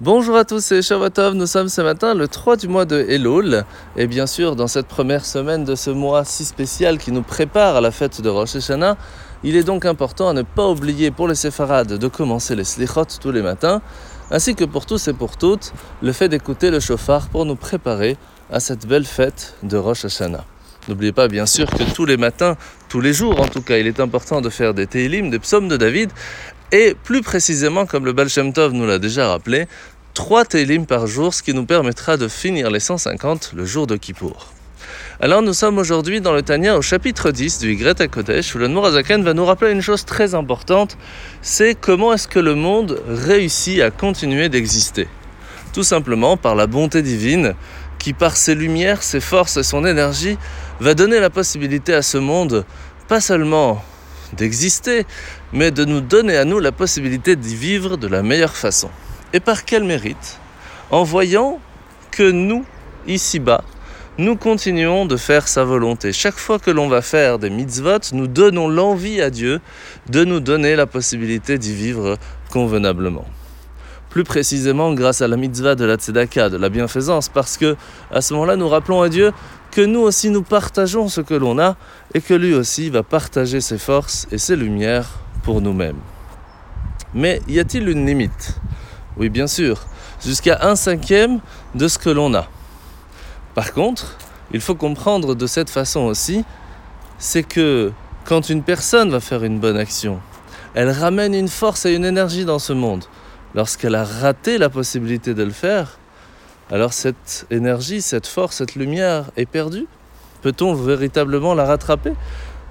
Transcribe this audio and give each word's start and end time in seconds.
Bonjour 0.00 0.36
à 0.36 0.44
tous, 0.44 0.58
c'est 0.58 0.82
Shavatov. 0.82 1.34
Nous 1.34 1.46
sommes 1.46 1.68
ce 1.68 1.80
matin 1.80 2.14
le 2.14 2.26
3 2.26 2.56
du 2.56 2.66
mois 2.66 2.84
de 2.84 2.98
Elul. 3.08 3.64
Et 3.96 4.08
bien 4.08 4.26
sûr, 4.26 4.56
dans 4.56 4.66
cette 4.66 4.88
première 4.88 5.24
semaine 5.24 5.62
de 5.62 5.76
ce 5.76 5.90
mois 5.90 6.24
si 6.24 6.44
spécial 6.44 6.98
qui 6.98 7.12
nous 7.12 7.22
prépare 7.22 7.76
à 7.76 7.80
la 7.80 7.92
fête 7.92 8.20
de 8.20 8.28
Rosh 8.28 8.56
Hashanah, 8.56 8.96
il 9.44 9.54
est 9.54 9.62
donc 9.62 9.84
important 9.84 10.28
à 10.28 10.32
ne 10.32 10.42
pas 10.42 10.66
oublier 10.66 11.12
pour 11.12 11.28
les 11.28 11.36
séfarades 11.36 11.92
de 11.96 12.08
commencer 12.08 12.56
les 12.56 12.64
slichot 12.64 13.04
tous 13.20 13.30
les 13.30 13.40
matins, 13.40 13.82
ainsi 14.32 14.56
que 14.56 14.64
pour 14.64 14.84
tous 14.84 15.06
et 15.06 15.12
pour 15.12 15.36
toutes, 15.36 15.72
le 16.02 16.10
fait 16.10 16.28
d'écouter 16.28 16.72
le 16.72 16.80
chauffard 16.80 17.28
pour 17.28 17.44
nous 17.44 17.54
préparer 17.54 18.16
à 18.50 18.58
cette 18.58 18.88
belle 18.88 19.04
fête 19.04 19.54
de 19.62 19.76
Rosh 19.76 20.06
Hashanah. 20.06 20.44
N'oubliez 20.88 21.12
pas 21.12 21.28
bien 21.28 21.46
sûr 21.46 21.70
que 21.70 21.82
tous 21.94 22.04
les 22.04 22.18
matins, 22.18 22.56
tous 22.90 23.00
les 23.00 23.14
jours 23.14 23.40
en 23.40 23.48
tout 23.48 23.62
cas, 23.62 23.78
il 23.78 23.86
est 23.86 24.00
important 24.00 24.42
de 24.42 24.50
faire 24.50 24.74
des 24.74 24.86
Tehillim, 24.86 25.30
des 25.30 25.38
psaumes 25.38 25.68
de 25.68 25.78
David, 25.78 26.10
et 26.74 26.96
plus 27.04 27.22
précisément, 27.22 27.86
comme 27.86 28.04
le 28.04 28.12
Baal 28.12 28.28
Shem 28.28 28.52
Tov 28.52 28.72
nous 28.72 28.84
l'a 28.84 28.98
déjà 28.98 29.28
rappelé, 29.28 29.68
trois 30.12 30.44
Tehillim 30.44 30.86
par 30.86 31.06
jour, 31.06 31.32
ce 31.32 31.40
qui 31.40 31.54
nous 31.54 31.66
permettra 31.66 32.16
de 32.16 32.26
finir 32.26 32.68
les 32.68 32.80
150 32.80 33.52
le 33.54 33.64
jour 33.64 33.86
de 33.86 33.94
Kippour. 33.94 34.48
Alors 35.20 35.40
nous 35.40 35.52
sommes 35.52 35.78
aujourd'hui 35.78 36.20
dans 36.20 36.32
le 36.32 36.42
Tanya 36.42 36.76
au 36.76 36.82
chapitre 36.82 37.30
10 37.30 37.60
du 37.60 37.70
Yigret 37.70 38.08
Kodesh 38.08 38.56
où 38.56 38.58
le 38.58 38.66
Nourazaken 38.66 39.22
va 39.22 39.34
nous 39.34 39.44
rappeler 39.44 39.70
une 39.70 39.82
chose 39.82 40.04
très 40.04 40.34
importante, 40.34 40.98
c'est 41.42 41.76
comment 41.80 42.12
est-ce 42.12 42.26
que 42.26 42.40
le 42.40 42.56
monde 42.56 43.00
réussit 43.06 43.80
à 43.80 43.92
continuer 43.92 44.48
d'exister. 44.48 45.06
Tout 45.72 45.84
simplement 45.84 46.36
par 46.36 46.56
la 46.56 46.66
bonté 46.66 47.02
divine 47.02 47.54
qui 48.00 48.14
par 48.14 48.36
ses 48.36 48.56
lumières, 48.56 49.04
ses 49.04 49.20
forces 49.20 49.58
et 49.58 49.62
son 49.62 49.86
énergie 49.86 50.36
va 50.80 50.94
donner 50.94 51.20
la 51.20 51.30
possibilité 51.30 51.94
à 51.94 52.02
ce 52.02 52.18
monde 52.18 52.64
pas 53.06 53.20
seulement 53.20 53.80
d'exister, 54.32 55.06
mais 55.52 55.70
de 55.70 55.84
nous 55.84 56.00
donner 56.00 56.36
à 56.36 56.44
nous 56.44 56.58
la 56.58 56.72
possibilité 56.72 57.36
d'y 57.36 57.54
vivre 57.54 57.96
de 57.96 58.06
la 58.06 58.22
meilleure 58.22 58.56
façon. 58.56 58.90
Et 59.32 59.40
par 59.40 59.64
quel 59.64 59.84
mérite? 59.84 60.38
En 60.90 61.02
voyant 61.02 61.60
que 62.10 62.30
nous, 62.30 62.64
ici-bas, 63.06 63.64
nous 64.16 64.36
continuons 64.36 65.06
de 65.06 65.16
faire 65.16 65.48
sa 65.48 65.64
volonté. 65.64 66.12
Chaque 66.12 66.38
fois 66.38 66.58
que 66.58 66.70
l'on 66.70 66.88
va 66.88 67.02
faire 67.02 67.38
des 67.38 67.50
mitzvot, 67.50 67.98
nous 68.12 68.28
donnons 68.28 68.68
l'envie 68.68 69.20
à 69.20 69.30
Dieu 69.30 69.60
de 70.08 70.24
nous 70.24 70.40
donner 70.40 70.76
la 70.76 70.86
possibilité 70.86 71.58
d'y 71.58 71.74
vivre 71.74 72.16
convenablement 72.50 73.26
plus 74.14 74.22
précisément 74.22 74.94
grâce 74.94 75.22
à 75.22 75.26
la 75.26 75.36
mitzvah 75.36 75.74
de 75.74 75.84
la 75.84 75.96
tzedaka, 75.96 76.48
de 76.48 76.56
la 76.56 76.68
bienfaisance, 76.68 77.28
parce 77.28 77.56
que 77.56 77.74
à 78.12 78.20
ce 78.20 78.32
moment-là, 78.34 78.54
nous 78.54 78.68
rappelons 78.68 79.02
à 79.02 79.08
Dieu 79.08 79.32
que 79.74 79.80
nous 79.80 80.00
aussi 80.00 80.30
nous 80.30 80.44
partageons 80.44 81.08
ce 81.08 81.20
que 81.20 81.34
l'on 81.34 81.58
a 81.58 81.76
et 82.14 82.20
que 82.20 82.32
lui 82.32 82.54
aussi 82.54 82.90
va 82.90 83.02
partager 83.02 83.60
ses 83.60 83.76
forces 83.76 84.28
et 84.30 84.38
ses 84.38 84.54
lumières 84.54 85.18
pour 85.42 85.60
nous-mêmes. 85.60 85.98
Mais 87.12 87.42
y 87.48 87.58
a-t-il 87.58 87.88
une 87.88 88.06
limite? 88.06 88.54
Oui, 89.16 89.30
bien 89.30 89.48
sûr, 89.48 89.80
jusqu'à 90.24 90.60
un 90.62 90.76
cinquième 90.76 91.40
de 91.74 91.88
ce 91.88 91.98
que 91.98 92.08
l'on 92.08 92.34
a. 92.34 92.46
Par 93.56 93.72
contre, 93.72 94.16
il 94.52 94.60
faut 94.60 94.76
comprendre 94.76 95.34
de 95.34 95.46
cette 95.48 95.70
façon 95.70 96.02
aussi, 96.02 96.44
c'est 97.18 97.42
que 97.42 97.90
quand 98.24 98.50
une 98.50 98.62
personne 98.62 99.10
va 99.10 99.18
faire 99.18 99.42
une 99.42 99.58
bonne 99.58 99.76
action, 99.76 100.20
elle 100.74 100.90
ramène 100.90 101.34
une 101.34 101.48
force 101.48 101.84
et 101.84 101.94
une 101.94 102.04
énergie 102.04 102.44
dans 102.44 102.60
ce 102.60 102.72
monde 102.72 103.04
lorsqu'elle 103.56 103.96
a 103.96 104.04
raté 104.04 104.56
la 104.56 104.68
possibilité 104.68 105.34
de 105.34 105.42
le 105.42 105.50
faire, 105.50 105.98
alors 106.70 106.92
cette 106.92 107.46
énergie, 107.50 108.00
cette 108.00 108.26
force, 108.26 108.56
cette 108.56 108.74
lumière 108.74 109.30
est 109.36 109.46
perdue? 109.46 109.86
Peut-on 110.40 110.74
véritablement 110.74 111.54
la 111.54 111.64
rattraper? 111.64 112.12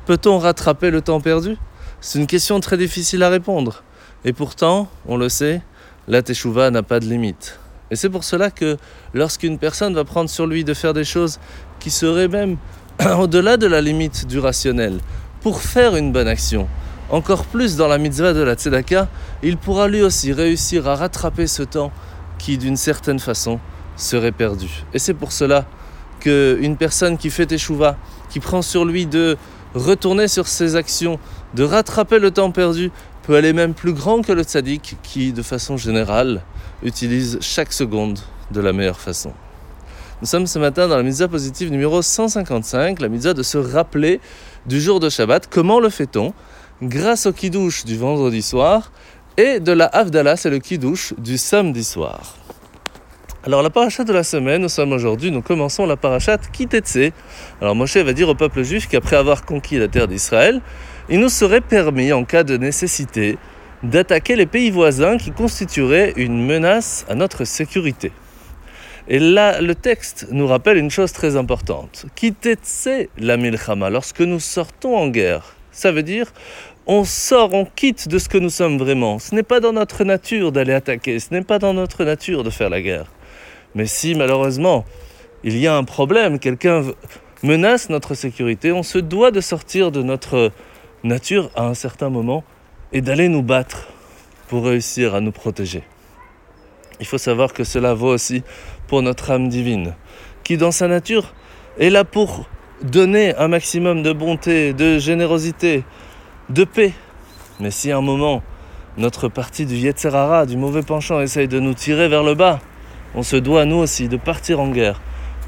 Peut-on 0.06 0.40
rattraper 0.40 0.90
le 0.90 1.02
temps 1.02 1.22
perdu? 1.22 1.58
C'est 2.02 2.20
une 2.20 2.28
question 2.28 2.60
très 2.60 2.78
difficile 2.78 3.24
à 3.24 3.30
répondre. 3.30 3.84
Et 4.26 4.34
pourtant, 4.34 4.90
on 5.08 5.16
le 5.16 5.30
sait, 5.30 5.62
la 6.08 6.22
teshuva 6.22 6.72
n'a 6.72 6.84
pas 6.84 7.00
de 7.00 7.06
limite. 7.06 7.60
Et 7.92 7.96
c'est 7.96 8.10
pour 8.10 8.24
cela 8.24 8.50
que 8.50 8.78
lorsqu'une 9.14 9.60
personne 9.60 9.94
va 9.94 10.04
prendre 10.04 10.30
sur 10.30 10.48
lui 10.48 10.64
de 10.64 10.74
faire 10.74 10.94
des 10.94 11.04
choses 11.04 11.40
qui 11.80 11.92
seraient 11.92 12.28
même 12.28 12.58
au-delà 13.18 13.58
de 13.58 13.68
la 13.68 13.82
limite 13.82 14.26
du 14.26 14.40
rationnel, 14.40 15.00
pour 15.42 15.62
faire 15.62 15.96
une 15.96 16.12
bonne 16.12 16.28
action, 16.28 16.68
encore 17.10 17.46
plus 17.46 17.76
dans 17.76 17.88
la 17.88 18.00
mitzvah 18.00 18.34
de 18.34 18.42
la 18.42 18.56
tzedaka, 18.56 19.08
il 19.44 19.58
pourra 19.58 19.88
lui 19.88 20.02
aussi 20.02 20.34
réussir 20.34 20.88
à 20.88 20.96
rattraper 20.96 21.46
ce 21.46 21.62
temps 21.62 21.92
qui, 22.40 22.58
d'une 22.58 22.78
certaine 22.78 23.20
façon, 23.20 23.60
serait 23.96 24.32
perdu. 24.32 24.84
Et 24.94 25.00
c'est 25.00 25.14
pour 25.14 25.32
cela 25.32 25.66
qu'une 26.20 26.78
personne 26.78 27.18
qui 27.18 27.30
fait 27.30 27.52
échouva, 27.52 27.98
qui 28.30 28.40
prend 28.40 28.62
sur 28.62 28.86
lui 28.86 29.06
de 29.06 29.38
retourner 29.74 30.28
sur 30.28 30.48
ses 30.48 30.76
actions, 30.76 31.20
de 31.54 31.64
rattraper 31.64 32.20
le 32.20 32.32
temps 32.32 32.52
perdu, 32.52 32.92
peut 33.24 33.36
aller 33.36 33.54
même 33.54 33.74
plus 33.74 33.94
grand 33.94 34.22
que 34.22 34.32
le 34.32 34.44
tzaddik 34.44 34.98
qui, 35.02 35.34
de 35.34 35.42
façon 35.42 35.78
générale, 35.78 36.42
utilise 36.84 37.38
chaque 37.42 37.74
seconde 37.74 38.20
de 38.52 38.62
la 38.62 38.74
meilleure 38.74 39.00
façon. 39.00 39.34
Nous 40.22 40.28
sommes 40.28 40.48
ce 40.48 40.60
matin 40.60 40.88
dans 40.88 40.98
la 40.98 41.04
mitzvah 41.04 41.28
positive 41.28 41.72
numéro 41.72 42.02
155, 42.02 43.02
la 43.02 43.10
mitzvah 43.10 43.34
de 43.34 43.44
se 43.44 43.58
rappeler 43.58 44.22
du 44.66 44.80
jour 44.80 45.00
de 45.00 45.10
Shabbat. 45.10 45.48
Comment 45.50 45.80
le 45.80 45.90
fait-on? 45.90 46.34
Grâce 46.82 47.26
au 47.26 47.34
kidouche 47.34 47.86
du 47.86 47.98
vendredi 47.98 48.42
soir 48.42 48.92
et 49.38 49.60
de 49.60 49.72
la 49.72 49.86
Havdalah, 49.86 50.38
c'est 50.38 50.50
le 50.50 50.60
kidouche 50.60 51.14
du 51.18 51.38
samedi 51.38 51.84
soir. 51.84 52.36
Alors 53.46 53.62
la 53.62 53.70
parachat 53.70 54.06
de 54.06 54.14
la 54.14 54.24
semaine, 54.24 54.62
nous 54.62 54.70
sommes 54.70 54.94
aujourd'hui, 54.94 55.30
nous 55.30 55.42
commençons 55.42 55.86
la 55.86 55.98
parachat 55.98 56.38
Kitetse. 56.38 57.12
Alors 57.60 57.76
Moshe 57.76 57.98
va 57.98 58.14
dire 58.14 58.30
au 58.30 58.36
peuple 58.36 58.64
juif 58.64 58.88
qu'après 58.88 59.18
avoir 59.18 59.44
conquis 59.44 59.78
la 59.78 59.90
terre 59.90 60.08
d'Israël, 60.08 60.62
il 61.10 61.20
nous 61.20 61.28
serait 61.28 61.60
permis, 61.60 62.14
en 62.14 62.24
cas 62.24 62.46
de 62.46 62.56
nécessité, 62.56 63.38
d'attaquer 63.84 64.38
les 64.38 64.46
pays 64.46 64.72
voisins 64.72 65.18
qui 65.18 65.32
constitueraient 65.32 66.14
une 66.16 66.46
menace 66.46 67.06
à 67.10 67.16
notre 67.16 67.44
sécurité. 67.44 68.14
Et 69.10 69.20
là, 69.20 69.60
le 69.60 69.76
texte 69.76 70.28
nous 70.32 70.48
rappelle 70.48 70.78
une 70.78 70.90
chose 70.90 71.12
très 71.12 71.36
importante. 71.36 72.06
Kitetse 72.16 73.10
la 73.18 73.36
milchama, 73.36 73.90
lorsque 73.90 74.22
nous 74.22 74.40
sortons 74.40 74.96
en 74.96 75.10
guerre, 75.10 75.58
ça 75.74 75.92
veut 75.92 76.04
dire 76.04 76.32
on 76.88 77.04
sort, 77.04 77.54
on 77.54 77.66
quitte 77.66 78.08
de 78.08 78.20
ce 78.20 78.30
que 78.30 78.38
nous 78.38 78.50
sommes 78.50 78.78
vraiment. 78.78 79.20
Ce 79.20 79.36
n'est 79.36 79.44
pas 79.44 79.60
dans 79.60 79.74
notre 79.74 80.06
nature 80.06 80.54
d'aller 80.54 80.74
attaquer, 80.74 81.20
ce 81.20 81.34
n'est 81.34 81.42
pas 81.42 81.60
dans 81.60 81.74
notre 81.74 82.06
nature 82.06 82.44
de 82.44 82.50
faire 82.50 82.70
la 82.70 82.82
guerre. 82.82 83.13
Mais 83.76 83.86
si 83.86 84.16
malheureusement 84.16 84.86
il 85.44 85.58
y 85.58 85.68
a 85.68 85.76
un 85.76 85.84
problème, 85.84 86.40
quelqu'un 86.40 86.84
menace 87.44 87.90
notre 87.90 88.16
sécurité, 88.16 88.72
on 88.72 88.84
se 88.84 88.98
doit 88.98 89.32
de 89.32 89.42
sortir 89.42 89.92
de 89.92 90.02
notre 90.02 90.52
nature 91.04 91.52
à 91.56 91.66
un 91.66 91.74
certain 91.74 92.10
moment 92.10 92.44
et 92.94 93.02
d'aller 93.02 93.28
nous 93.28 93.44
battre 93.44 93.90
pour 94.48 94.66
réussir 94.66 95.16
à 95.16 95.20
nous 95.20 95.32
protéger. 95.32 95.84
Il 97.00 97.06
faut 97.06 97.18
savoir 97.18 97.54
que 97.54 97.64
cela 97.64 97.94
vaut 97.94 98.14
aussi 98.14 98.44
pour 98.88 99.02
notre 99.02 99.32
âme 99.32 99.50
divine, 99.50 99.96
qui 100.44 100.58
dans 100.58 100.72
sa 100.72 100.88
nature 100.88 101.34
est 101.80 101.90
là 101.90 102.06
pour 102.06 102.48
donner 102.82 103.36
un 103.36 103.48
maximum 103.48 104.04
de 104.04 104.14
bonté, 104.14 104.74
de 104.74 105.00
générosité, 105.00 105.84
de 106.50 106.64
paix. 106.64 106.94
Mais 107.60 107.72
si 107.72 107.92
à 107.92 107.98
un 107.98 108.02
moment, 108.02 108.44
notre 108.98 109.28
partie 109.28 109.66
du 109.66 109.76
Yetzerara, 109.76 110.46
du 110.46 110.56
mauvais 110.56 110.84
penchant, 110.84 111.20
essaye 111.20 111.48
de 111.48 111.60
nous 111.60 111.74
tirer 111.74 112.08
vers 112.08 112.24
le 112.24 112.36
bas, 112.36 112.60
on 113.16 113.24
se 113.24 113.36
doit 113.36 113.66
nous 113.66 113.78
aussi 113.78 114.08
de 114.08 114.18
partir 114.18 114.60
en 114.60 114.70
guerre 114.70 115.02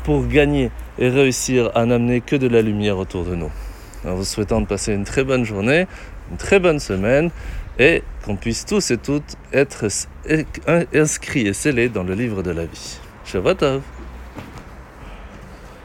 pour 0.04 0.28
gagner 0.28 0.72
et 1.00 1.10
réussir 1.10 1.72
à 1.76 1.86
n'amener 1.86 2.22
que 2.22 2.36
de 2.36 2.48
la 2.48 2.62
lumière 2.62 2.98
autour 2.98 3.26
de 3.26 3.36
nous. 3.36 3.52
En 4.06 4.16
vous 4.16 4.24
souhaitant 4.24 4.62
de 4.62 4.68
passer 4.68 4.94
une 4.94 5.04
très 5.04 5.24
bonne 5.24 5.46
journée, 5.46 5.88
une 6.32 6.38
très 6.38 6.60
bonne 6.60 6.80
semaine 6.80 7.32
et 7.80 8.04
qu'on 8.24 8.36
puisse 8.36 8.66
tous 8.66 8.92
et 8.92 8.98
toutes 8.98 9.36
être 9.52 9.88
inscrits 10.94 11.48
et 11.48 11.54
scellés 11.54 11.90
dans 11.90 12.04
le 12.04 12.14
livre 12.14 12.44
de 12.44 12.52
la 12.52 12.66
vie. 12.66 13.00
Shavuot 13.26 13.82